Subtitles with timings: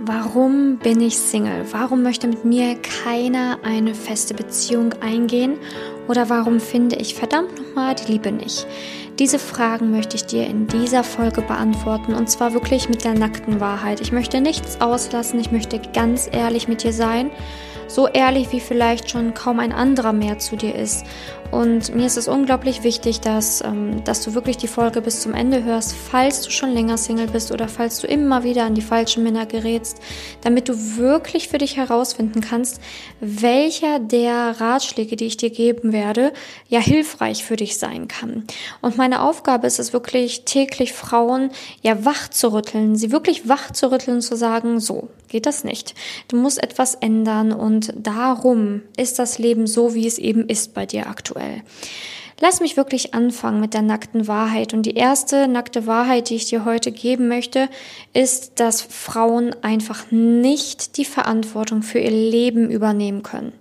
[0.00, 1.64] Warum bin ich Single?
[1.72, 5.58] Warum möchte mit mir keiner eine feste Beziehung eingehen?
[6.06, 8.66] Oder warum finde ich verdammt nochmal die Liebe nicht?
[9.18, 13.58] Diese Fragen möchte ich dir in dieser Folge beantworten und zwar wirklich mit der nackten
[13.58, 14.00] Wahrheit.
[14.00, 17.32] Ich möchte nichts auslassen, ich möchte ganz ehrlich mit dir sein
[17.88, 21.04] so ehrlich wie vielleicht schon kaum ein anderer mehr zu dir ist.
[21.50, 25.32] Und mir ist es unglaublich wichtig, dass, ähm, dass du wirklich die Folge bis zum
[25.32, 28.82] Ende hörst, falls du schon länger Single bist oder falls du immer wieder an die
[28.82, 29.98] falschen Männer gerätst,
[30.42, 32.80] damit du wirklich für dich herausfinden kannst,
[33.20, 36.34] welcher der Ratschläge, die ich dir geben werde,
[36.68, 38.44] ja hilfreich für dich sein kann.
[38.82, 43.70] Und meine Aufgabe ist es wirklich täglich Frauen ja wach zu rütteln, sie wirklich wach
[43.70, 45.94] zu rütteln, zu sagen, so geht das nicht.
[46.28, 50.84] Du musst etwas ändern und darum ist das Leben so, wie es eben ist bei
[50.84, 51.62] dir aktuell aktuell.
[52.40, 54.72] Lass mich wirklich anfangen mit der nackten Wahrheit.
[54.72, 57.68] Und die erste nackte Wahrheit, die ich dir heute geben möchte,
[58.12, 63.52] ist, dass Frauen einfach nicht die Verantwortung für ihr Leben übernehmen können.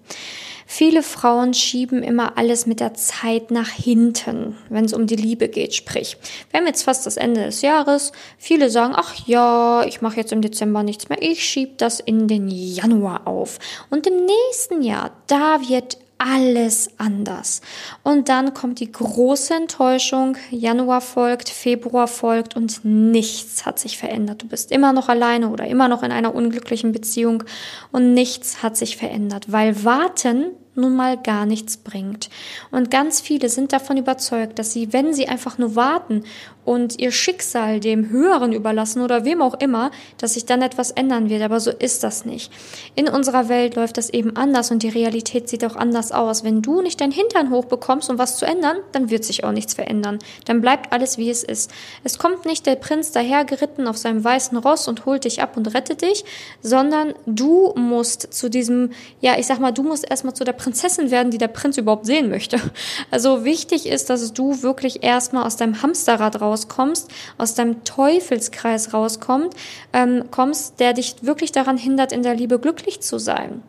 [0.69, 5.47] Viele Frauen schieben immer alles mit der Zeit nach hinten, wenn es um die Liebe
[5.47, 5.73] geht.
[5.73, 6.17] Sprich,
[6.51, 8.11] wir haben jetzt fast das Ende des Jahres.
[8.37, 11.19] Viele sagen, ach ja, ich mache jetzt im Dezember nichts mehr.
[11.21, 13.59] Ich schiebe das in den Januar auf.
[13.89, 17.61] Und im nächsten Jahr, da wird alles anders.
[18.03, 20.37] Und dann kommt die große Enttäuschung.
[20.51, 24.41] Januar folgt, Februar folgt und nichts hat sich verändert.
[24.41, 27.43] Du bist immer noch alleine oder immer noch in einer unglücklichen Beziehung
[27.91, 32.29] und nichts hat sich verändert, weil warten nun mal gar nichts bringt.
[32.71, 36.23] Und ganz viele sind davon überzeugt, dass sie, wenn sie einfach nur warten
[36.67, 41.29] und ihr Schicksal dem Höheren überlassen oder wem auch immer, dass sich dann etwas ändern
[41.29, 41.41] wird.
[41.41, 42.51] Aber so ist das nicht.
[42.93, 46.43] In unserer Welt läuft das eben anders und die Realität sieht auch anders aus.
[46.43, 49.75] Wenn du nicht dein Hintern hochbekommst, um was zu ändern, dann wird sich auch nichts
[49.75, 50.19] verändern.
[50.43, 51.71] Dann bleibt alles wie es ist.
[52.03, 55.73] Es kommt nicht der Prinz dahergeritten auf seinem weißen Ross und holt dich ab und
[55.73, 56.25] rettet dich,
[56.61, 60.66] sondern du musst zu diesem, ja, ich sag mal, du musst erstmal zu der Prinzessin
[61.11, 62.59] werden, die der Prinz überhaupt sehen möchte.
[63.11, 69.57] Also wichtig ist, dass du wirklich erstmal aus deinem Hamsterrad rauskommst, aus deinem Teufelskreis rauskommst,
[69.93, 73.63] ähm, kommst, der dich wirklich daran hindert, in der Liebe glücklich zu sein.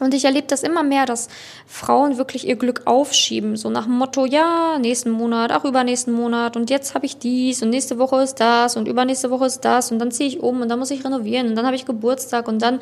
[0.00, 1.28] Und ich erlebe das immer mehr, dass
[1.66, 6.56] Frauen wirklich ihr Glück aufschieben, so nach dem Motto, ja, nächsten Monat, auch übernächsten Monat
[6.56, 9.90] und jetzt habe ich dies und nächste Woche ist das und übernächste Woche ist das
[9.90, 12.46] und dann ziehe ich um und dann muss ich renovieren und dann habe ich Geburtstag
[12.46, 12.78] und dann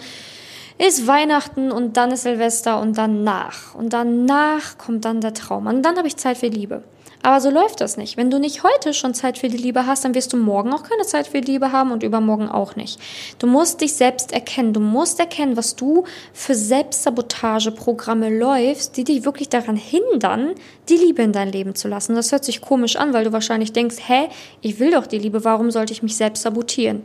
[0.79, 3.75] ist Weihnachten und dann ist Silvester und danach.
[3.75, 5.67] Und danach kommt dann der Traum.
[5.67, 6.83] Und dann habe ich Zeit für Liebe.
[7.27, 8.17] Aber so läuft das nicht.
[8.17, 10.85] Wenn du nicht heute schon Zeit für die Liebe hast, dann wirst du morgen auch
[10.85, 13.01] keine Zeit für die Liebe haben und übermorgen auch nicht.
[13.41, 14.73] Du musst dich selbst erkennen.
[14.73, 20.55] Du musst erkennen, was du für Selbstsabotageprogramme läufst, die dich wirklich daran hindern,
[20.89, 22.15] die Liebe in dein Leben zu lassen.
[22.15, 24.29] Das hört sich komisch an, weil du wahrscheinlich denkst, hä,
[24.61, 27.03] ich will doch die Liebe, warum sollte ich mich selbst sabotieren?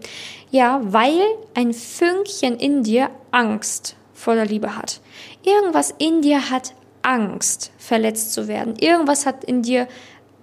[0.52, 1.20] Ja, weil
[1.56, 5.02] ein Fünkchen in dir Angst vor der Liebe hat.
[5.44, 8.76] Irgendwas in dir hat Angst, verletzt zu werden.
[8.80, 9.88] Irgendwas hat in dir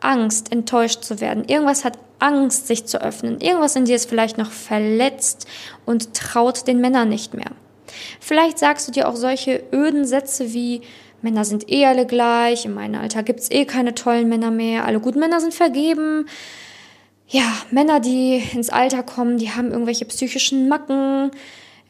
[0.00, 1.44] Angst, enttäuscht zu werden.
[1.46, 3.40] Irgendwas hat Angst, sich zu öffnen.
[3.40, 5.46] Irgendwas in dir ist vielleicht noch verletzt
[5.86, 7.50] und traut den Männern nicht mehr.
[8.20, 10.82] Vielleicht sagst du dir auch solche öden Sätze wie
[11.20, 15.00] Männer sind eh alle gleich, in meinem Alter gibt's eh keine tollen Männer mehr, alle
[15.00, 16.26] guten Männer sind vergeben.
[17.26, 21.30] Ja, Männer, die ins Alter kommen, die haben irgendwelche psychischen Macken.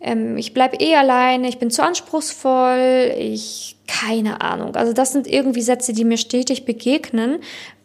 [0.01, 4.77] Ähm, ich bleib eh alleine, ich bin zu anspruchsvoll, ich keine Ahnung.
[4.77, 7.39] Also das sind irgendwie Sätze, die mir stetig begegnen,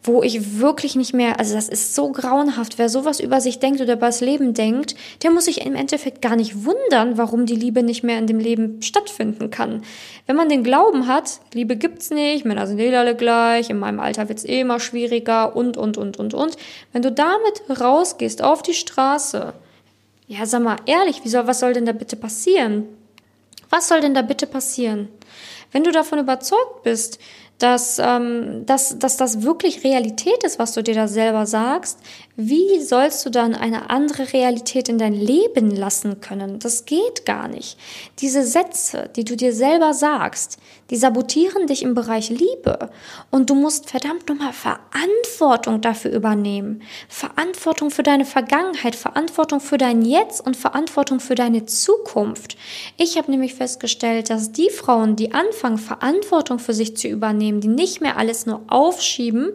[0.03, 2.78] wo ich wirklich nicht mehr, also das ist so grauenhaft.
[2.78, 6.22] Wer sowas über sich denkt oder über das Leben denkt, der muss sich im Endeffekt
[6.22, 9.81] gar nicht wundern, warum die Liebe nicht mehr in dem Leben stattfinden kann.
[10.28, 14.01] Wenn man den Glauben hat, Liebe gibt's nicht, Männer sind eh alle gleich, in meinem
[14.01, 16.57] Alter wird's eh immer schwieriger und, und, und, und, und.
[16.91, 19.53] Wenn du damit rausgehst auf die Straße,
[20.28, 22.86] ja, sag mal ehrlich, wie soll, was soll denn da bitte passieren?
[23.70, 25.10] Was soll denn da bitte passieren?
[25.72, 27.20] Wenn du davon überzeugt bist,
[27.58, 32.00] dass, ähm, dass, dass das wirklich Realität ist, was du dir da selber sagst,
[32.36, 36.58] wie sollst du dann eine andere Realität in dein Leben lassen können?
[36.58, 37.78] Das geht gar nicht.
[38.19, 40.57] Diese Sätze, die du dir selber sagst,
[40.90, 42.90] die sabotieren dich im Bereich Liebe.
[43.30, 46.81] Und du musst verdammt nochmal Verantwortung dafür übernehmen.
[47.07, 52.57] Verantwortung für deine Vergangenheit, Verantwortung für dein Jetzt und Verantwortung für deine Zukunft.
[52.98, 57.68] Ich habe nämlich festgestellt, dass die Frauen, die anfangen, Verantwortung für sich zu übernehmen, die
[57.68, 59.54] nicht mehr alles nur aufschieben,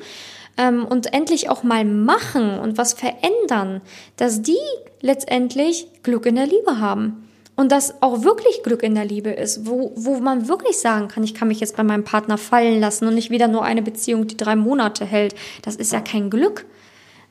[0.58, 3.81] ähm, und endlich auch mal machen und was verändern,
[4.16, 4.58] dass die
[5.00, 7.25] letztendlich Glück in der Liebe haben.
[7.56, 11.25] Und dass auch wirklich Glück in der Liebe ist, wo, wo man wirklich sagen kann,
[11.25, 14.28] ich kann mich jetzt bei meinem Partner fallen lassen und nicht wieder nur eine Beziehung,
[14.28, 15.34] die drei Monate hält.
[15.62, 16.66] Das ist ja kein Glück.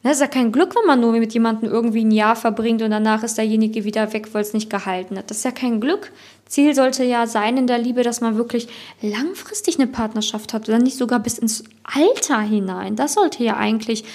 [0.08, 2.92] Das ist ja kein Glück, wenn man nur mit jemandem irgendwie ein Jahr verbringt und
[2.92, 5.30] danach ist derjenige wieder weg, weil es nicht gehalten hat.
[5.30, 6.14] Das ist ja kein Glück.
[6.46, 8.70] Ziel sollte ja sein in der Liebe, dass man wirklich
[9.02, 12.96] langfristig eine Partnerschaft hat oder nicht sogar bis ins Alter hinein.
[12.96, 14.06] Das sollte ja eigentlich,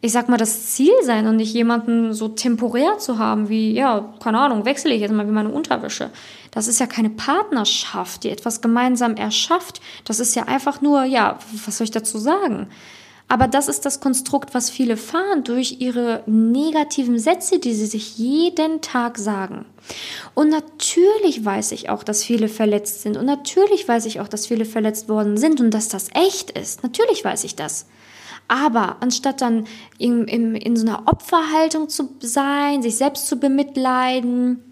[0.00, 4.14] ich sag mal, das Ziel sein und nicht jemanden so temporär zu haben wie, ja,
[4.22, 6.08] keine Ahnung, wechsle ich jetzt mal wie meine Unterwäsche.
[6.50, 9.82] Das ist ja keine Partnerschaft, die etwas gemeinsam erschafft.
[10.06, 12.68] Das ist ja einfach nur, ja, was soll ich dazu sagen?
[13.32, 18.18] Aber das ist das Konstrukt, was viele fahren durch ihre negativen Sätze, die sie sich
[18.18, 19.64] jeden Tag sagen.
[20.34, 23.16] Und natürlich weiß ich auch, dass viele verletzt sind.
[23.16, 26.82] Und natürlich weiß ich auch, dass viele verletzt worden sind und dass das echt ist.
[26.82, 27.86] Natürlich weiß ich das.
[28.48, 29.64] Aber anstatt dann
[29.96, 34.62] in, in, in so einer Opferhaltung zu sein, sich selbst zu bemitleiden,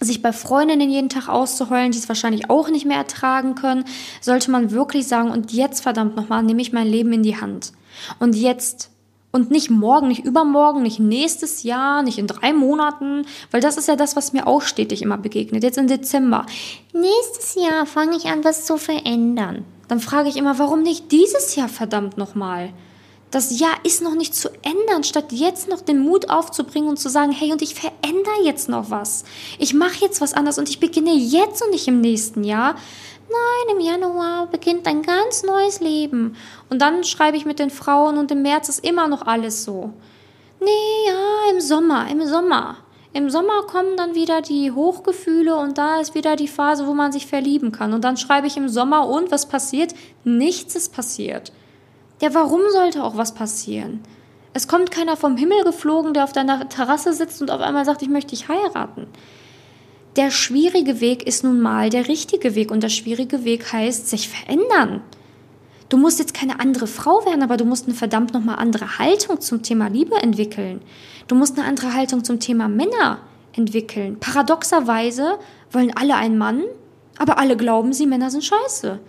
[0.00, 3.86] sich bei Freundinnen jeden Tag auszuheulen, die es wahrscheinlich auch nicht mehr ertragen können,
[4.20, 7.72] sollte man wirklich sagen, und jetzt verdammt nochmal, nehme ich mein Leben in die Hand.
[8.18, 8.90] Und jetzt.
[9.34, 13.88] Und nicht morgen, nicht übermorgen, nicht nächstes Jahr, nicht in drei Monaten, weil das ist
[13.88, 15.62] ja das, was mir auch stetig immer begegnet.
[15.62, 16.44] Jetzt im Dezember.
[16.92, 19.64] Nächstes Jahr fange ich an, was zu verändern.
[19.88, 22.74] Dann frage ich immer, warum nicht dieses Jahr verdammt nochmal?
[23.32, 27.08] Das Jahr ist noch nicht zu ändern, statt jetzt noch den Mut aufzubringen und zu
[27.08, 29.24] sagen, hey, und ich verändere jetzt noch was.
[29.58, 32.74] Ich mache jetzt was anders und ich beginne jetzt und nicht im nächsten Jahr.
[33.32, 36.36] Nein, im Januar beginnt ein ganz neues Leben.
[36.68, 39.92] Und dann schreibe ich mit den Frauen und im März ist immer noch alles so.
[40.60, 42.76] Nee, ja, im Sommer, im Sommer.
[43.14, 47.12] Im Sommer kommen dann wieder die Hochgefühle und da ist wieder die Phase, wo man
[47.12, 47.92] sich verlieben kann.
[47.92, 49.94] Und dann schreibe ich im Sommer und was passiert?
[50.24, 51.52] Nichts ist passiert.
[52.20, 54.02] Ja, warum sollte auch was passieren?
[54.54, 58.02] Es kommt keiner vom Himmel geflogen, der auf deiner Terrasse sitzt und auf einmal sagt,
[58.02, 59.06] ich möchte dich heiraten.
[60.16, 64.28] Der schwierige Weg ist nun mal der richtige Weg und der schwierige Weg heißt sich
[64.28, 65.00] verändern.
[65.88, 69.40] Du musst jetzt keine andere Frau werden, aber du musst eine verdammt nochmal andere Haltung
[69.40, 70.82] zum Thema Liebe entwickeln.
[71.28, 73.20] Du musst eine andere Haltung zum Thema Männer
[73.54, 74.18] entwickeln.
[74.20, 75.38] Paradoxerweise
[75.70, 76.62] wollen alle einen Mann,
[77.16, 79.00] aber alle glauben sie, Männer sind scheiße.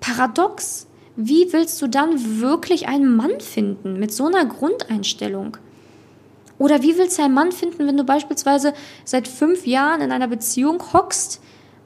[0.00, 0.88] Paradox.
[1.14, 5.56] Wie willst du dann wirklich einen Mann finden mit so einer Grundeinstellung?
[6.62, 8.72] Oder wie willst du einen Mann finden, wenn du beispielsweise
[9.04, 11.40] seit fünf Jahren in einer Beziehung hockst,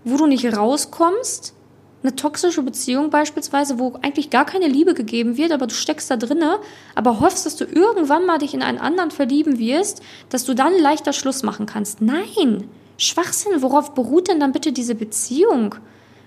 [0.04, 1.54] wo du nicht rauskommst?
[2.02, 6.18] Eine toxische Beziehung beispielsweise, wo eigentlich gar keine Liebe gegeben wird, aber du steckst da
[6.18, 6.58] drinne,
[6.94, 10.78] aber hoffst, dass du irgendwann mal dich in einen anderen verlieben wirst, dass du dann
[10.78, 12.02] leichter Schluss machen kannst.
[12.02, 12.68] Nein!
[12.98, 15.76] Schwachsinn, worauf beruht denn dann bitte diese Beziehung?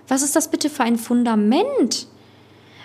[0.08, 2.08] Was ist das bitte für ein Fundament?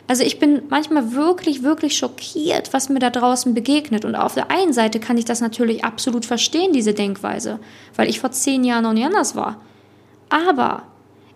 [0.08, 4.06] Also ich bin manchmal wirklich, wirklich schockiert, was mir da draußen begegnet.
[4.06, 7.60] Und auf der einen Seite kann ich das natürlich absolut verstehen, diese Denkweise,
[7.96, 9.62] weil ich vor zehn Jahren noch nie anders war.
[10.30, 10.84] Aber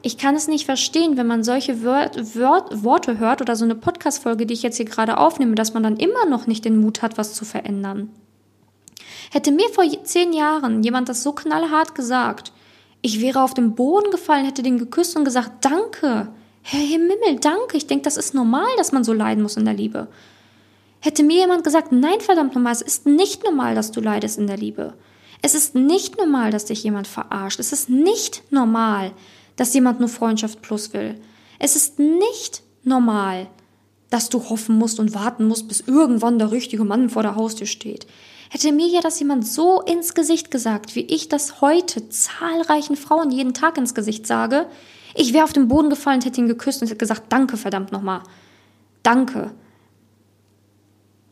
[0.02, 3.76] ich kann es nicht verstehen, wenn man solche Wort, Wort, Worte hört oder so eine
[3.76, 7.02] Podcast-Folge, die ich jetzt hier gerade aufnehme, dass man dann immer noch nicht den Mut
[7.02, 8.10] hat, was zu verändern.
[9.32, 12.54] Hätte mir vor zehn Jahren jemand das so knallhart gesagt,
[13.02, 16.30] ich wäre auf den Boden gefallen, hätte den geküsst und gesagt, danke.
[16.62, 17.78] Herr Himmel, danke.
[17.78, 20.08] Ich denke, das ist normal, dass man so leiden muss in der Liebe.
[21.00, 24.48] Hätte mir jemand gesagt, nein, verdammt nochmal, es ist nicht normal, dass du leidest in
[24.48, 24.94] der Liebe.
[25.42, 27.60] Es ist nicht normal, dass dich jemand verarscht.
[27.60, 29.12] Es ist nicht normal,
[29.56, 31.16] dass jemand nur Freundschaft plus will.
[31.58, 33.48] Es ist nicht normal,
[34.10, 37.68] dass du hoffen musst und warten musst, bis irgendwann der richtige Mann vor der Haustür
[37.68, 38.08] steht.
[38.50, 43.32] Hätte mir ja das jemand so ins Gesicht gesagt, wie ich das heute zahlreichen Frauen
[43.32, 44.66] jeden Tag ins Gesicht sage,
[45.20, 48.22] ich wäre auf den Boden gefallen, hätte ihn geküsst und hätte gesagt, danke, verdammt nochmal.
[49.04, 49.52] Danke.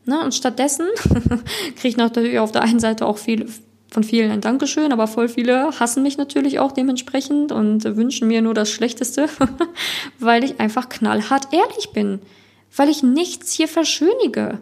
[0.05, 0.21] Ne?
[0.23, 0.87] Und stattdessen
[1.75, 3.47] kriege ich natürlich auf der einen Seite auch viel,
[3.89, 8.41] von vielen ein Dankeschön, aber voll viele hassen mich natürlich auch dementsprechend und wünschen mir
[8.41, 9.29] nur das Schlechteste,
[10.19, 12.19] weil ich einfach knallhart ehrlich bin,
[12.75, 14.59] weil ich nichts hier verschönige.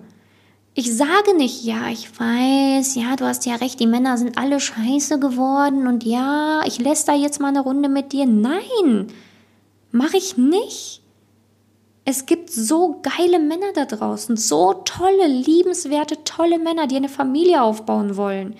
[0.78, 4.60] Ich sage nicht, ja, ich weiß, ja, du hast ja recht, die Männer sind alle
[4.60, 8.26] scheiße geworden und ja, ich lässt da jetzt mal eine Runde mit dir.
[8.26, 9.08] Nein,
[9.92, 11.02] mache ich nicht.
[12.04, 17.62] Es gibt so geile Männer da draußen, so tolle, liebenswerte, tolle Männer, die eine Familie
[17.62, 18.58] aufbauen wollen.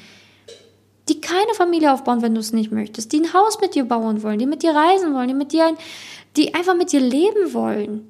[1.10, 4.24] Die keine Familie aufbauen, wenn du es nicht möchtest, die ein Haus mit dir bauen
[4.24, 5.78] wollen, die mit dir reisen wollen, die mit dir, ein,
[6.38, 8.08] die einfach mit dir leben wollen.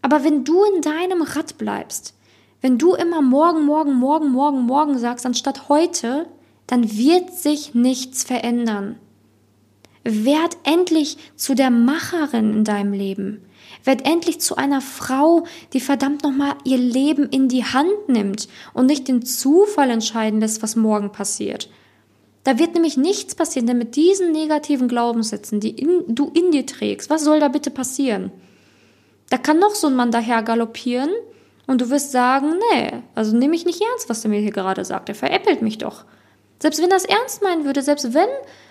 [0.00, 2.15] Aber wenn du in deinem Rad bleibst,
[2.60, 6.26] wenn du immer morgen, morgen, morgen, morgen, morgen sagst, anstatt heute,
[6.66, 8.96] dann wird sich nichts verändern.
[10.04, 13.42] Werd endlich zu der Macherin in deinem Leben.
[13.84, 18.86] Werd endlich zu einer Frau, die verdammt nochmal ihr Leben in die Hand nimmt und
[18.86, 21.68] nicht den Zufall entscheiden lässt, was morgen passiert.
[22.44, 26.64] Da wird nämlich nichts passieren, denn mit diesen negativen Glaubenssätzen, die in, du in dir
[26.64, 28.30] trägst, was soll da bitte passieren?
[29.30, 31.10] Da kann noch so ein Mann daher galoppieren
[31.66, 34.84] Und du wirst sagen, nee, also nehme ich nicht ernst, was er mir hier gerade
[34.84, 35.08] sagt.
[35.08, 36.04] Er veräppelt mich doch.
[36.60, 38.28] Selbst wenn es ernst meinen würde, selbst wenn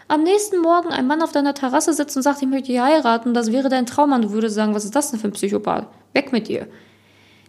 [0.07, 3.33] am nächsten Morgen ein Mann auf deiner Terrasse sitzt und sagt, ich möchte dich heiraten,
[3.33, 5.87] das wäre dein Traummann, du würdest sagen, was ist das denn für ein Psychopath?
[6.13, 6.67] Weg mit dir.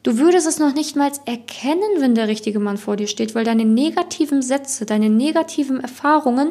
[0.02, 3.44] Du würdest es noch nicht mal erkennen, wenn der richtige Mann vor dir steht, weil
[3.44, 6.50] deine negativen Sätze, deine negativen Erfahrungen,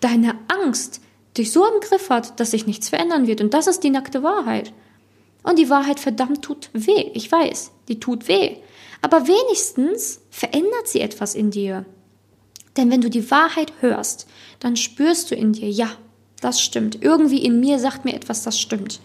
[0.00, 1.00] deine Angst
[1.36, 3.40] dich so im Griff hat, dass sich nichts verändern wird.
[3.40, 4.72] Und das ist die nackte Wahrheit.
[5.46, 7.10] Und die Wahrheit verdammt tut weh.
[7.14, 8.56] Ich weiß, die tut weh.
[9.00, 11.86] Aber wenigstens verändert sie etwas in dir.
[12.76, 14.26] Denn wenn du die Wahrheit hörst,
[14.58, 15.88] dann spürst du in dir, ja,
[16.40, 17.00] das stimmt.
[17.00, 19.00] Irgendwie in mir sagt mir etwas, das stimmt.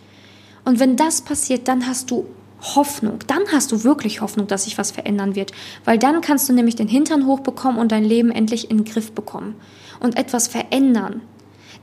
[0.65, 2.25] Und wenn das passiert, dann hast du
[2.59, 3.19] Hoffnung.
[3.27, 5.51] Dann hast du wirklich Hoffnung, dass sich was verändern wird.
[5.85, 9.11] Weil dann kannst du nämlich den Hintern hochbekommen und dein Leben endlich in den Griff
[9.11, 9.55] bekommen.
[9.99, 11.21] Und etwas verändern.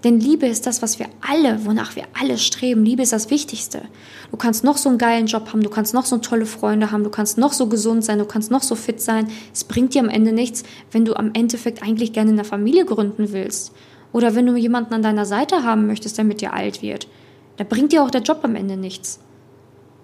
[0.05, 2.85] Denn Liebe ist das, was wir alle, wonach wir alle streben.
[2.85, 3.83] Liebe ist das Wichtigste.
[4.31, 7.03] Du kannst noch so einen geilen Job haben, du kannst noch so tolle Freunde haben,
[7.03, 9.29] du kannst noch so gesund sein, du kannst noch so fit sein.
[9.53, 10.63] Es bringt dir am Ende nichts,
[10.93, 13.73] wenn du am Endeffekt eigentlich gerne eine Familie gründen willst.
[14.13, 17.09] Oder wenn du jemanden an deiner Seite haben möchtest, der mit dir alt wird.
[17.57, 19.19] Da bringt dir auch der Job am Ende nichts.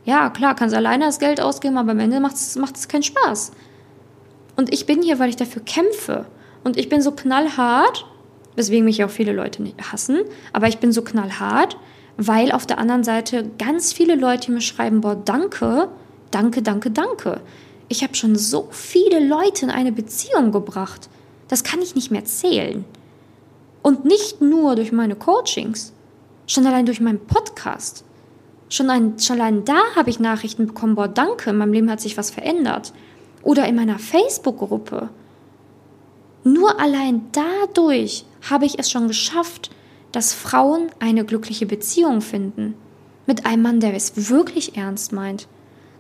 [0.05, 3.53] Ja, klar, kannst alleine das Geld ausgeben, aber am Ende macht es keinen Spaß.
[4.57, 6.27] Und ich bin hier, weil ich dafür kämpfe.
[6.65, 8.07] Und ich bin so knallhart
[8.57, 10.21] weswegen mich auch viele Leute nicht hassen,
[10.53, 11.77] aber ich bin so knallhart,
[12.17, 15.89] weil auf der anderen Seite ganz viele Leute mir schreiben, boah, danke,
[16.31, 17.41] danke, danke, danke.
[17.89, 21.09] Ich habe schon so viele Leute in eine Beziehung gebracht.
[21.49, 22.85] Das kann ich nicht mehr zählen.
[23.83, 25.93] Und nicht nur durch meine Coachings,
[26.47, 28.05] schon allein durch meinen Podcast.
[28.69, 32.01] Schon, ein, schon allein da habe ich Nachrichten bekommen, boah, danke, in meinem Leben hat
[32.01, 32.93] sich was verändert.
[33.43, 35.11] Oder in meiner Facebook-Gruppe.
[36.45, 39.71] Nur allein dadurch habe ich es schon geschafft,
[40.13, 42.75] dass Frauen eine glückliche Beziehung finden.
[43.27, 45.49] Mit einem Mann, der es wirklich ernst meint.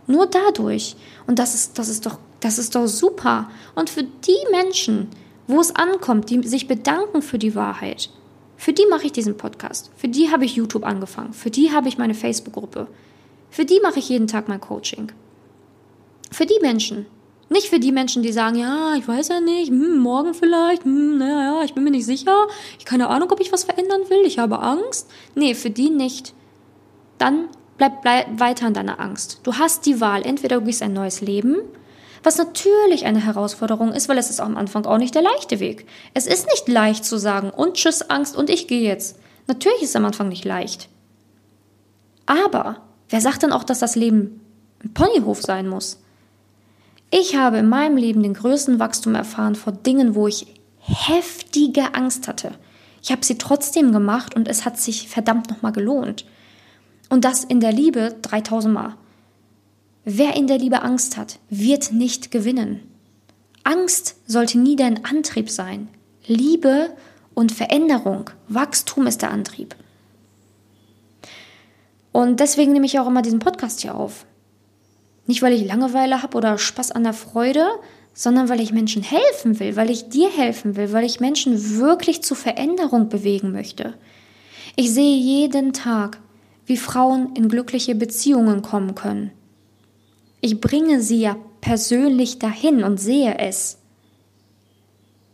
[0.06, 0.96] Nur dadurch.
[1.26, 3.50] Und das ist, das ist doch, das ist doch super.
[3.74, 5.08] Und für die Menschen,
[5.46, 8.10] wo es ankommt, die sich bedanken für die Wahrheit,
[8.56, 9.90] für die mache ich diesen Podcast.
[9.96, 11.32] Für die habe ich YouTube angefangen.
[11.32, 12.86] Für die habe ich meine Facebook-Gruppe.
[13.50, 15.10] Für die mache ich jeden Tag mein Coaching.
[16.30, 17.06] Für die Menschen,
[17.54, 21.16] nicht für die Menschen, die sagen, ja, ich weiß ja nicht, hm, morgen vielleicht, hm,
[21.16, 22.46] naja, ich bin mir nicht sicher,
[22.78, 25.10] ich keine Ahnung, ob ich was verändern will, ich habe Angst.
[25.34, 26.34] Nee, für die nicht.
[27.16, 29.40] Dann bleib, bleib weiter an deiner Angst.
[29.44, 31.56] Du hast die Wahl, entweder du gehst ein neues Leben,
[32.22, 35.86] was natürlich eine Herausforderung ist, weil es ist am Anfang auch nicht der leichte Weg.
[36.12, 39.18] Es ist nicht leicht zu sagen, und tschüss Angst und ich gehe jetzt.
[39.46, 40.88] Natürlich ist es am Anfang nicht leicht.
[42.26, 44.40] Aber wer sagt denn auch, dass das Leben
[44.82, 46.03] ein Ponyhof sein muss?
[47.10, 50.46] Ich habe in meinem Leben den größten Wachstum erfahren vor Dingen, wo ich
[50.78, 52.52] heftige Angst hatte.
[53.02, 56.24] Ich habe sie trotzdem gemacht und es hat sich verdammt nochmal gelohnt.
[57.10, 58.96] Und das in der Liebe 3000 Mal.
[60.04, 62.80] Wer in der Liebe Angst hat, wird nicht gewinnen.
[63.62, 65.88] Angst sollte nie dein Antrieb sein.
[66.26, 66.90] Liebe
[67.34, 69.74] und Veränderung, Wachstum ist der Antrieb.
[72.12, 74.26] Und deswegen nehme ich auch immer diesen Podcast hier auf.
[75.26, 77.66] Nicht, weil ich Langeweile habe oder Spaß an der Freude,
[78.12, 82.22] sondern weil ich Menschen helfen will, weil ich dir helfen will, weil ich Menschen wirklich
[82.22, 83.94] zur Veränderung bewegen möchte.
[84.76, 86.20] Ich sehe jeden Tag,
[86.66, 89.32] wie Frauen in glückliche Beziehungen kommen können.
[90.40, 93.78] Ich bringe sie ja persönlich dahin und sehe es.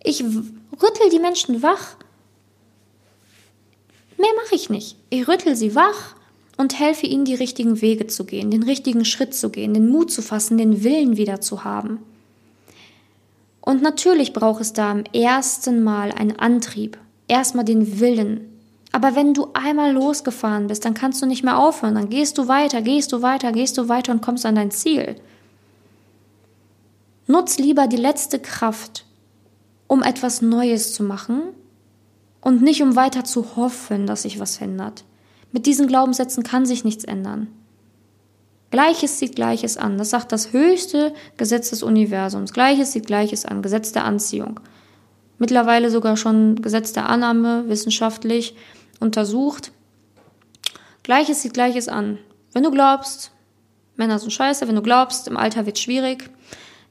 [0.02, 1.96] Ich rüttel die Menschen wach.
[4.16, 4.96] Mehr mache ich nicht.
[5.10, 6.14] Ich rüttel sie wach
[6.60, 10.12] und helfe ihnen, die richtigen Wege zu gehen, den richtigen Schritt zu gehen, den Mut
[10.12, 12.00] zu fassen, den Willen wieder zu haben.
[13.62, 16.98] Und natürlich braucht es da im ersten Mal einen Antrieb,
[17.28, 18.42] erstmal den Willen.
[18.92, 22.46] Aber wenn du einmal losgefahren bist, dann kannst du nicht mehr aufhören, dann gehst du
[22.46, 25.16] weiter, gehst du weiter, gehst du weiter und kommst an dein Ziel.
[27.26, 29.06] Nutz lieber die letzte Kraft,
[29.86, 31.40] um etwas Neues zu machen
[32.42, 35.04] und nicht um weiter zu hoffen, dass sich was ändert.
[35.52, 37.48] Mit diesen Glaubenssätzen kann sich nichts ändern.
[38.70, 39.98] Gleiches sieht Gleiches an.
[39.98, 42.52] Das sagt das höchste Gesetz des Universums.
[42.52, 43.62] Gleiches sieht Gleiches an.
[43.62, 44.60] Gesetz der Anziehung.
[45.38, 48.54] Mittlerweile sogar schon Gesetz der Annahme, wissenschaftlich
[49.00, 49.72] untersucht.
[51.02, 52.18] Gleiches sieht Gleiches an.
[52.52, 53.32] Wenn du glaubst,
[53.96, 56.30] Männer sind scheiße, wenn du glaubst, im Alter wird schwierig,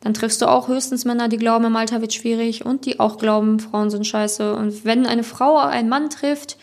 [0.01, 3.17] dann triffst du auch höchstens Männer, die glauben, im Alter wird schwierig und die auch
[3.17, 4.55] glauben, Frauen sind scheiße.
[4.55, 6.57] Und wenn eine Frau einen Mann trifft,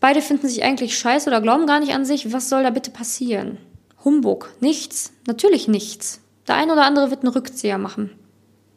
[0.00, 2.32] Beide finden sich eigentlich scheiße oder glauben gar nicht an sich.
[2.32, 3.58] Was soll da bitte passieren?
[4.04, 4.50] Humbug.
[4.60, 5.12] Nichts.
[5.26, 6.20] Natürlich nichts.
[6.46, 8.10] Der eine oder andere wird einen Rückzieher machen,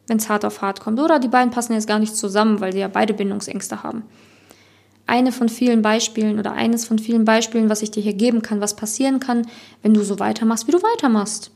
[0.08, 1.00] wenn es hart auf hart kommt.
[1.00, 4.02] Oder die beiden passen jetzt gar nicht zusammen, weil sie ja beide Bindungsängste haben.
[5.06, 8.60] Eine von vielen Beispielen oder eines von vielen Beispielen, was ich dir hier geben kann,
[8.60, 9.46] was passieren kann,
[9.82, 11.50] wenn du so weitermachst, wie du weitermachst.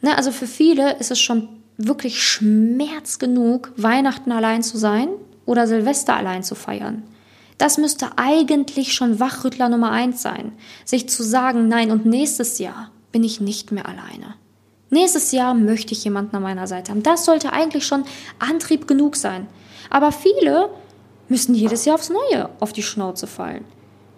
[0.00, 5.08] Ne, also für viele ist es schon wirklich Schmerz genug, Weihnachten allein zu sein
[5.46, 7.02] oder Silvester allein zu feiern.
[7.58, 10.52] Das müsste eigentlich schon Wachrüttler Nummer eins sein,
[10.84, 14.36] sich zu sagen, nein, und nächstes Jahr bin ich nicht mehr alleine.
[14.90, 17.02] Nächstes Jahr möchte ich jemanden an meiner Seite haben.
[17.02, 18.04] Das sollte eigentlich schon
[18.38, 19.46] Antrieb genug sein.
[19.90, 20.70] Aber viele
[21.28, 23.64] müssen jedes Jahr aufs Neue auf die Schnauze fallen.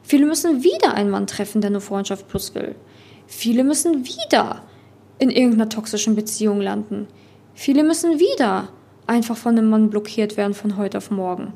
[0.02, 2.74] Viele müssen wieder einen Mann treffen, der nur Freundschaft plus will.
[3.26, 4.62] Viele müssen wieder
[5.18, 7.08] in irgendeiner toxischen Beziehung landen.
[7.54, 8.68] Viele müssen wieder
[9.06, 11.52] einfach von einem Mann blockiert werden von heute auf morgen,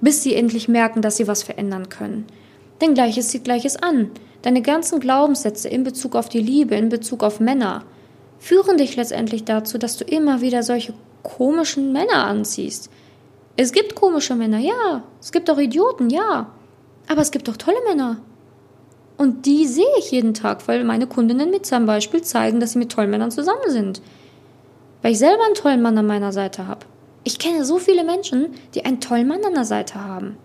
[0.00, 2.26] bis sie endlich merken, dass sie was verändern können.
[2.80, 4.10] Denn Gleiches zieht Gleiches an.
[4.42, 7.84] Deine ganzen Glaubenssätze in Bezug auf die Liebe, in Bezug auf Männer,
[8.38, 12.90] führen dich letztendlich dazu, dass du immer wieder solche komischen Männer anziehst.
[13.56, 15.02] Es gibt komische Männer, ja.
[15.20, 16.46] Es gibt auch Idioten, ja.
[17.08, 18.18] Aber es gibt auch tolle Männer.
[19.16, 22.78] Und die sehe ich jeden Tag, weil meine Kundinnen mit seinem Beispiel zeigen, dass sie
[22.78, 24.00] mit tollen Männern zusammen sind.
[25.02, 26.86] Weil ich selber einen tollen Mann an meiner Seite habe.
[27.24, 30.36] Ich kenne so viele Menschen, die einen tollen Mann an der Seite haben.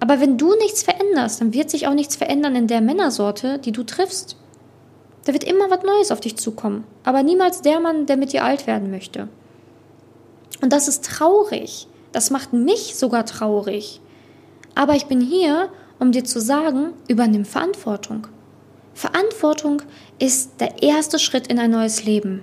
[0.00, 3.72] Aber wenn du nichts veränderst, dann wird sich auch nichts verändern in der Männersorte, die
[3.72, 4.36] du triffst.
[5.26, 6.84] Da wird immer was Neues auf dich zukommen.
[7.04, 9.28] Aber niemals der Mann, der mit dir alt werden möchte.
[10.62, 11.86] Und das ist traurig.
[12.12, 14.00] Das macht mich sogar traurig.
[14.74, 18.26] Aber ich bin hier, um dir zu sagen, übernimm Verantwortung.
[18.94, 19.82] Verantwortung
[20.18, 22.42] ist der erste Schritt in ein neues Leben.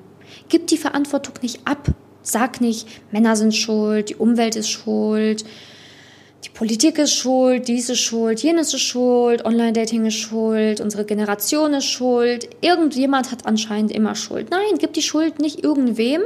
[0.49, 1.87] Gib die Verantwortung nicht ab.
[2.29, 5.45] Sag nicht, Männer sind schuld, die Umwelt ist schuld,
[6.43, 11.73] die Politik ist schuld, dies ist schuld, jenes ist schuld, Online-Dating ist schuld, unsere Generation
[11.73, 14.49] ist schuld, irgendjemand hat anscheinend immer Schuld.
[14.51, 16.21] Nein, gib die Schuld nicht irgendwem,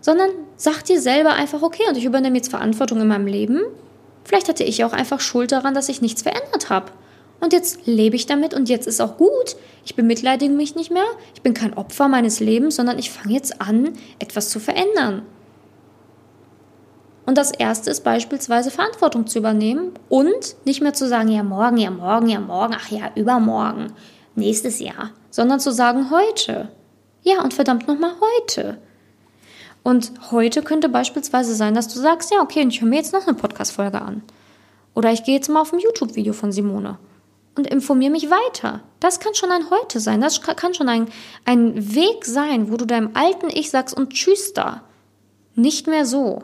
[0.00, 3.60] sondern sag dir selber einfach, okay, und ich übernehme jetzt Verantwortung in meinem Leben.
[4.24, 6.90] Vielleicht hatte ich auch einfach Schuld daran, dass ich nichts verändert habe.
[7.40, 9.56] Und jetzt lebe ich damit und jetzt ist auch gut.
[9.84, 11.04] Ich bemitleidige mich nicht mehr.
[11.34, 15.22] Ich bin kein Opfer meines Lebens, sondern ich fange jetzt an, etwas zu verändern.
[17.26, 21.78] Und das erste ist beispielsweise Verantwortung zu übernehmen und nicht mehr zu sagen, ja morgen,
[21.78, 23.92] ja morgen, ja morgen, ach ja, übermorgen,
[24.34, 26.70] nächstes Jahr, sondern zu sagen heute.
[27.22, 28.78] Ja, und verdammt nochmal heute.
[29.82, 33.12] Und heute könnte beispielsweise sein, dass du sagst, ja, okay, und ich höre mir jetzt
[33.14, 34.22] noch eine Podcast-Folge an.
[34.94, 36.98] Oder ich gehe jetzt mal auf ein YouTube-Video von Simone
[37.56, 38.80] und informiere mich weiter.
[39.00, 40.20] Das kann schon ein Heute sein.
[40.20, 41.08] Das kann schon ein,
[41.44, 44.82] ein Weg sein, wo du deinem alten Ich sagst und tschüss da.
[45.54, 46.42] Nicht mehr so.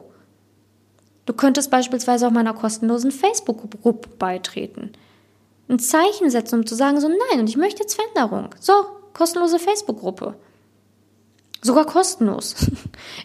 [1.27, 4.93] Du könntest beispielsweise auch meiner kostenlosen Facebook-Gruppe beitreten.
[5.69, 8.55] Ein Zeichen setzen, um zu sagen, so nein, und ich möchte jetzt Veränderung.
[8.61, 8.73] So,
[9.13, 10.35] kostenlose Facebook-Gruppe.
[11.63, 12.57] Sogar kostenlos.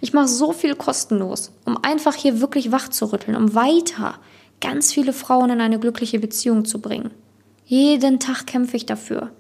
[0.02, 4.16] Ich mache so viel kostenlos, um einfach hier wirklich wach zu rütteln, um weiter
[4.62, 7.12] ganz viele Frauen in eine glückliche Beziehung zu bringen.
[7.66, 9.32] Jeden Tag kämpfe ich dafür.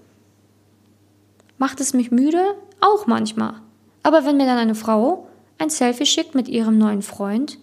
[1.57, 2.43] Macht es mich müde?
[2.81, 3.61] Auch manchmal.
[4.03, 7.59] Aber wenn mir dann eine Frau ein Selfie schickt mit ihrem neuen Freund,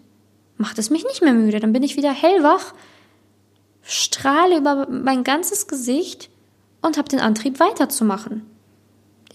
[0.56, 1.60] macht es mich nicht mehr müde.
[1.60, 2.74] Dann bin ich wieder hellwach,
[3.82, 6.30] strahle über mein ganzes Gesicht
[6.80, 8.46] und habe den Antrieb weiterzumachen.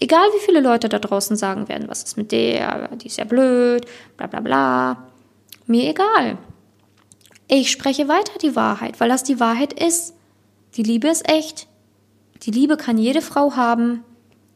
[0.00, 3.24] Egal wie viele Leute da draußen sagen werden, was ist mit der, die ist ja
[3.24, 3.86] blöd,
[4.16, 5.08] bla bla bla.
[5.66, 6.38] Mir egal.
[7.48, 10.14] Ich spreche weiter die Wahrheit, weil das die Wahrheit ist.
[10.78, 11.66] Die Liebe ist echt.
[12.44, 14.04] Die Liebe kann jede Frau haben.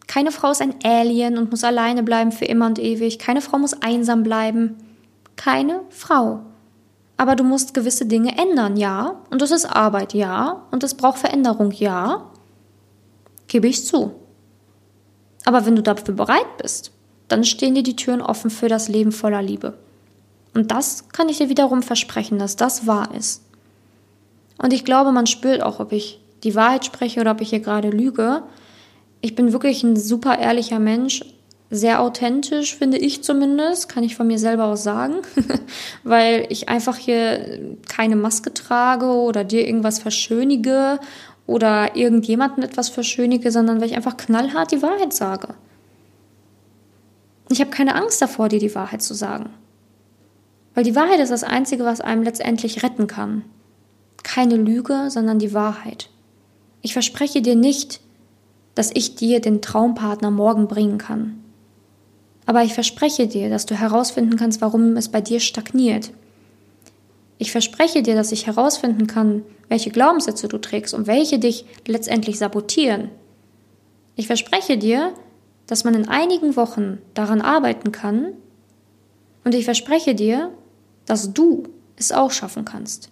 [0.07, 3.19] Keine Frau ist ein Alien und muss alleine bleiben für immer und ewig.
[3.19, 4.77] Keine Frau muss einsam bleiben.
[5.35, 6.43] Keine Frau.
[7.17, 9.21] Aber du musst gewisse Dinge ändern, ja.
[9.31, 10.63] Und das ist Arbeit, ja.
[10.71, 12.31] Und es braucht Veränderung, ja.
[13.49, 14.13] Gebe ich zu.
[15.45, 16.93] Aber wenn du dafür bereit bist,
[17.27, 19.77] dann stehen dir die Türen offen für das Leben voller Liebe.
[20.55, 23.43] Und das kann ich dir wiederum versprechen, dass das wahr ist.
[24.59, 27.61] Und ich glaube, man spürt auch, ob ich die Wahrheit spreche oder ob ich hier
[27.61, 28.43] gerade lüge.
[29.21, 31.25] Ich bin wirklich ein super ehrlicher Mensch,
[31.71, 35.15] sehr authentisch, finde ich zumindest, kann ich von mir selber aus sagen,
[36.05, 41.01] weil ich einfach hier keine Maske trage oder dir irgendwas verschönige
[41.47, 45.55] oder irgendjemanden etwas verschönige, sondern weil ich einfach knallhart die Wahrheit sage.
[47.49, 49.51] Ich habe keine Angst davor, dir die Wahrheit zu sagen.
[50.75, 53.45] Weil die Wahrheit ist das Einzige, was einem letztendlich retten kann.
[54.23, 56.09] Keine Lüge, sondern die Wahrheit.
[56.81, 58.01] Ich verspreche dir nicht,
[58.75, 61.43] dass ich dir den Traumpartner morgen bringen kann.
[62.47, 66.13] Aber ich verspreche dir, dass du herausfinden kannst, warum es bei dir stagniert,
[67.43, 72.39] ich verspreche dir, dass ich herausfinden kann, welche Glaubenssätze du trägst und welche dich letztendlich
[72.39, 73.11] sabotieren.
[74.15, 75.13] Ich verspreche dir,
[75.67, 78.35] dass man in einigen Wochen daran arbeiten kann
[79.43, 80.53] und ich verspreche dir,
[81.05, 81.65] dass du
[81.97, 83.11] es auch schaffen kannst.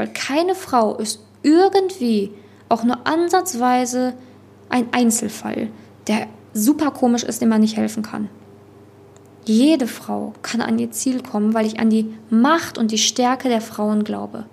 [0.00, 2.30] Weil keine Frau ist irgendwie
[2.70, 4.14] auch nur ansatzweise
[4.70, 5.68] ein Einzelfall,
[6.06, 8.30] der super komisch ist, dem man nicht helfen kann.
[9.44, 13.50] Jede Frau kann an ihr Ziel kommen, weil ich an die Macht und die Stärke
[13.50, 14.46] der Frauen glaube.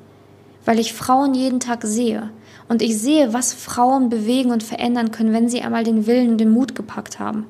[0.65, 2.29] Weil ich Frauen jeden Tag sehe.
[2.67, 6.39] Und ich sehe, was Frauen bewegen und verändern können, wenn sie einmal den Willen und
[6.39, 7.45] den Mut gepackt haben.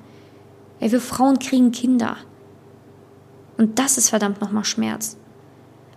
[0.80, 2.18] Ey, wir Frauen kriegen Kinder.
[3.58, 5.18] Und das ist verdammt nochmal Schmerz.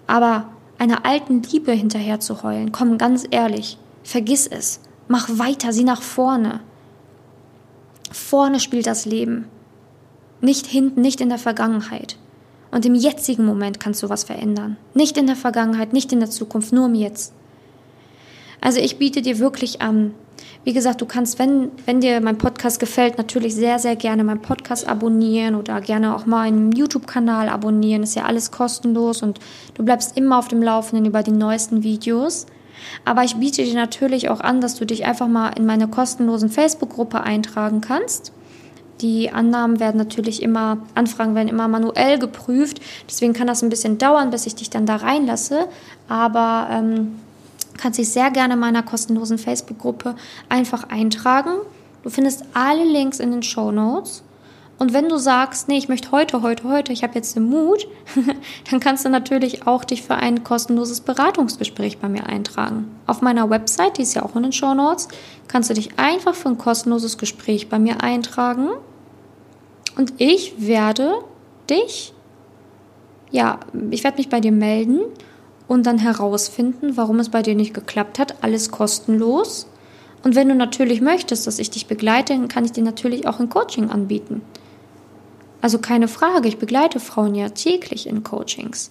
[0.06, 0.46] Aber
[0.80, 4.80] einer alten Liebe hinterher zu heulen, komm ganz ehrlich, vergiss es.
[5.08, 6.60] Mach weiter, sieh nach vorne.
[8.10, 9.46] Vorne spielt das Leben.
[10.40, 12.16] Nicht hinten, nicht in der Vergangenheit.
[12.70, 14.78] Und im jetzigen Moment kannst du was verändern.
[14.94, 17.34] Nicht in der Vergangenheit, nicht in der Zukunft, nur im Jetzt.
[18.62, 20.14] Also ich biete dir wirklich an,
[20.64, 24.42] wie gesagt, du kannst, wenn, wenn dir mein Podcast gefällt, natürlich sehr, sehr gerne meinen
[24.42, 28.02] Podcast abonnieren oder gerne auch mal einen YouTube-Kanal abonnieren.
[28.02, 29.40] Ist ja alles kostenlos und
[29.74, 32.46] du bleibst immer auf dem Laufenden über die neuesten Videos.
[33.04, 36.50] Aber ich biete dir natürlich auch an, dass du dich einfach mal in meine kostenlosen
[36.50, 38.32] Facebook-Gruppe eintragen kannst.
[39.00, 42.80] Die Annahmen werden natürlich immer, Anfragen werden immer manuell geprüft.
[43.08, 45.68] Deswegen kann das ein bisschen dauern, bis ich dich dann da reinlasse.
[46.06, 47.18] Aber ähm,
[47.80, 50.14] kannst dich sehr gerne in meiner kostenlosen Facebook-Gruppe
[50.48, 51.52] einfach eintragen.
[52.02, 54.22] Du findest alle Links in den Show Notes.
[54.78, 57.86] Und wenn du sagst, nee, ich möchte heute, heute, heute, ich habe jetzt den Mut,
[58.70, 62.90] dann kannst du natürlich auch dich für ein kostenloses Beratungsgespräch bei mir eintragen.
[63.06, 65.08] Auf meiner Website, die ist ja auch in den Show Notes,
[65.48, 68.70] kannst du dich einfach für ein kostenloses Gespräch bei mir eintragen.
[69.96, 71.12] Und ich werde
[71.68, 72.14] dich,
[73.30, 75.00] ja, ich werde mich bei dir melden
[75.70, 78.42] und dann herausfinden, warum es bei dir nicht geklappt hat.
[78.42, 79.68] Alles kostenlos.
[80.24, 83.38] Und wenn du natürlich möchtest, dass ich dich begleite, dann kann ich dir natürlich auch
[83.38, 84.42] ein Coaching anbieten.
[85.60, 88.90] Also keine Frage, ich begleite Frauen ja täglich in Coachings.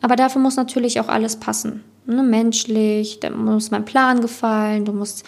[0.00, 1.82] Aber dafür muss natürlich auch alles passen.
[2.06, 2.22] Ne?
[2.22, 5.24] Menschlich, da muss mein Plan gefallen, du musst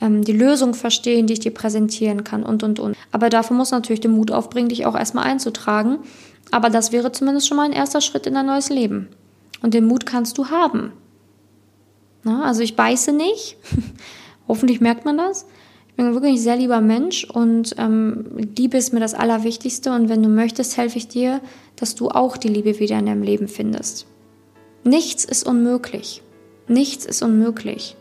[0.00, 2.96] ähm, die Lösung verstehen, die ich dir präsentieren kann und, und, und.
[3.12, 6.00] Aber dafür muss natürlich den Mut aufbringen, dich auch erstmal einzutragen.
[6.50, 9.08] Aber das wäre zumindest schon mal ein erster Schritt in ein neues Leben.
[9.62, 10.92] Und den Mut kannst du haben.
[12.24, 13.56] Na, also ich beiße nicht.
[14.48, 15.46] Hoffentlich merkt man das.
[15.88, 18.24] Ich bin wirklich ein sehr lieber Mensch und ähm,
[18.56, 19.92] Liebe ist mir das Allerwichtigste.
[19.92, 21.40] Und wenn du möchtest, helfe ich dir,
[21.76, 24.06] dass du auch die Liebe wieder in deinem Leben findest.
[24.84, 26.22] Nichts ist unmöglich.
[26.66, 27.96] Nichts ist unmöglich.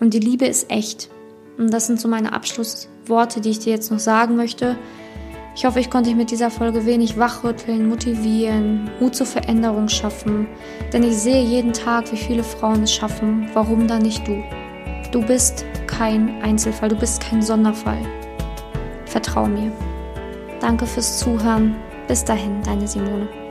[0.00, 1.08] Und die Liebe ist echt.
[1.56, 4.76] Und das sind so meine Abschlussworte, die ich dir jetzt noch sagen möchte.
[5.54, 10.46] Ich hoffe, ich konnte dich mit dieser Folge wenig wachrütteln, motivieren, Mut zur Veränderung schaffen.
[10.92, 13.50] Denn ich sehe jeden Tag, wie viele Frauen es schaffen.
[13.52, 14.42] Warum dann nicht du?
[15.10, 18.00] Du bist kein Einzelfall, du bist kein Sonderfall.
[19.04, 19.70] Vertrau mir.
[20.60, 21.76] Danke fürs Zuhören.
[22.08, 23.41] Bis dahin, deine Simone.